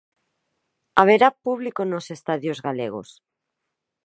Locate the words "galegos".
2.67-3.09